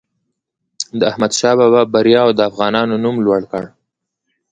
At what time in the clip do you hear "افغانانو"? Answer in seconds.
2.49-2.93